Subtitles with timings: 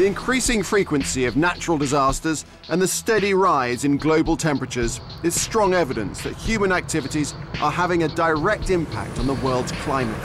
[0.00, 5.74] The increasing frequency of natural disasters and the steady rise in global temperatures is strong
[5.74, 10.16] evidence that human activities are having a direct impact on the world's climate.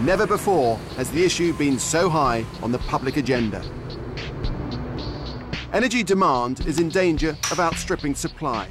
[0.00, 3.64] Never before has the issue been so high on the public agenda.
[5.72, 8.68] Energy demand is in danger of outstripping supply.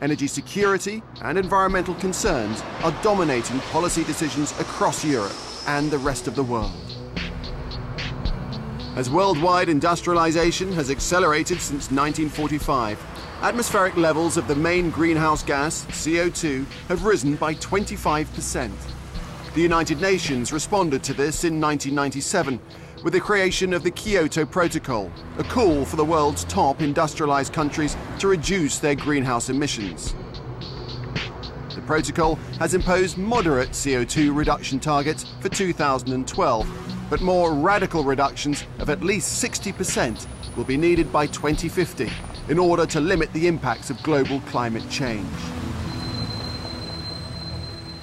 [0.00, 5.34] Energy security and environmental concerns are dominating policy decisions across Europe
[5.66, 6.97] and the rest of the world.
[8.98, 12.98] As worldwide industrialization has accelerated since 1945,
[13.42, 18.72] atmospheric levels of the main greenhouse gas, CO2, have risen by 25%.
[19.54, 22.58] The United Nations responded to this in 1997
[23.04, 27.96] with the creation of the Kyoto Protocol, a call for the world's top industrialized countries
[28.18, 30.16] to reduce their greenhouse emissions.
[31.72, 38.90] The protocol has imposed moderate CO2 reduction targets for 2012 but more radical reductions of
[38.90, 42.10] at least 60% will be needed by 2050
[42.48, 45.26] in order to limit the impacts of global climate change.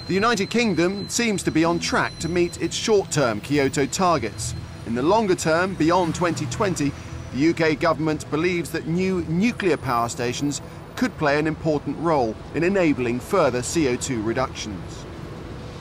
[0.08, 4.53] The United Kingdom seems to be on track to meet its short-term Kyoto targets.
[4.86, 6.92] In the longer term, beyond 2020,
[7.33, 10.61] the UK government believes that new nuclear power stations
[10.95, 15.06] could play an important role in enabling further CO2 reductions.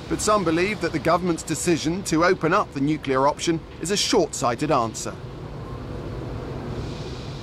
[0.09, 3.97] But some believe that the government's decision to open up the nuclear option is a
[3.97, 5.15] short-sighted answer.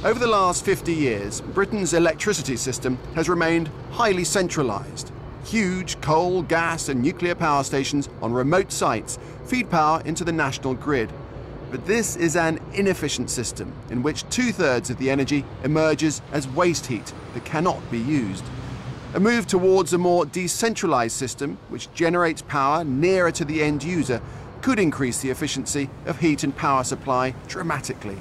[0.03, 5.12] Over the last 50 years, Britain's electricity system has remained highly centralised.
[5.45, 10.75] Huge coal, gas and nuclear power stations on remote sites feed power into the national
[10.75, 11.12] grid.
[11.72, 16.88] But this is an inefficient system in which two-thirds of the energy emerges as waste
[16.88, 18.44] heat that cannot be used.
[19.14, 24.22] A move towards a more decentralized system, which generates power nearer to the end user,
[24.62, 28.18] could increase the efficiency of heat and power supply dramatically.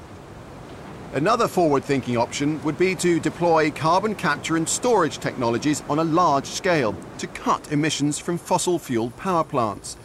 [1.13, 6.47] Another forward-thinking option would be to deploy carbon capture and storage technologies on a large
[6.47, 9.97] scale to cut emissions from fossil-fueled power plants.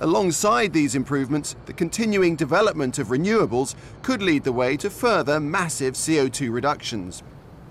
[0.00, 5.94] Alongside these improvements, the continuing development of renewables could lead the way to further massive
[5.94, 7.22] CO2 reductions.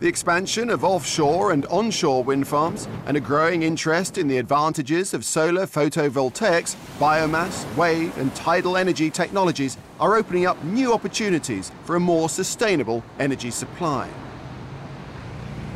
[0.01, 5.13] The expansion of offshore and onshore wind farms and a growing interest in the advantages
[5.13, 11.97] of solar photovoltaics, biomass, wave and tidal energy technologies are opening up new opportunities for
[11.97, 14.09] a more sustainable energy supply.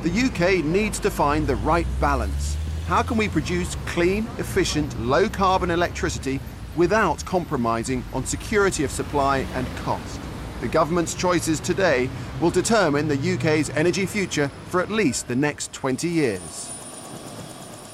[0.02, 2.58] The UK needs to find the right balance.
[2.88, 6.40] How can we produce clean, efficient, low-carbon electricity
[6.76, 10.20] without compromising on security of supply and cost?
[10.62, 15.74] The government's choices today will determine the UK's energy future for at least the next
[15.74, 16.72] 20 years.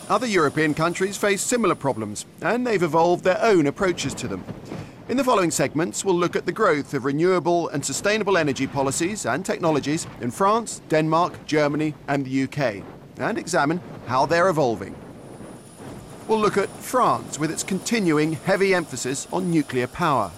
[0.10, 4.44] Other European countries face similar problems, and they've evolved their own approaches to them.
[5.10, 9.26] In the following segments, we'll look at the growth of renewable and sustainable energy policies
[9.26, 12.84] and technologies in France, Denmark, Germany, and the UK,
[13.18, 14.96] and examine how they're evolving.
[16.28, 20.32] We'll look at France with its continuing heavy emphasis on nuclear power.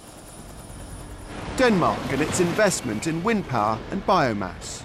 [1.56, 4.82] Denmark and its investment in wind power and biomass.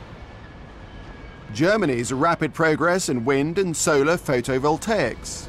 [1.51, 5.47] Germany's rapid progress in wind and solar photovoltaics.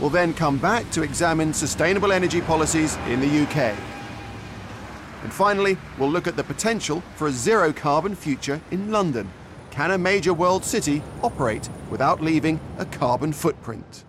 [0.00, 3.76] We'll then come back to examine sustainable energy policies in the UK.
[5.22, 9.30] And finally, we'll look at the potential for a zero carbon future in London.
[9.70, 14.04] Can a major world city operate without leaving a carbon footprint?